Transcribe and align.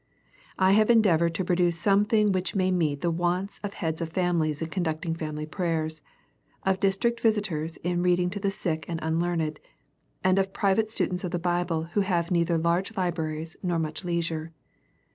I 0.57 0.71
have 0.71 0.89
endeavored 0.89 1.35
to 1.35 1.45
pro 1.45 1.55
duce 1.55 1.77
something 1.77 2.31
which 2.31 2.55
may 2.55 2.71
meet 2.71 3.01
the 3.01 3.11
wants 3.11 3.59
of 3.59 3.75
heads 3.75 4.01
of 4.01 4.09
families 4.09 4.59
in 4.59 4.69
conducting 4.69 5.13
family 5.13 5.45
prayers,— 5.45 6.01
of 6.65 6.79
district 6.79 7.19
visit 7.19 7.51
ors 7.51 7.77
in 7.83 8.01
reading 8.01 8.31
to 8.31 8.39
the 8.39 8.49
sick 8.49 8.85
and 8.87 8.99
unlearned,— 9.03 9.59
and 10.23 10.39
of 10.39 10.53
pri 10.53 10.73
vate 10.73 10.89
students 10.89 11.23
of 11.23 11.29
the 11.29 11.37
Bible 11.37 11.83
who 11.93 12.01
have 12.01 12.31
neither 12.31 12.57
large 12.57 12.97
libraries 12.97 13.57
nor 13.61 13.77
much 13.77 14.03
leisure. 14.03 14.51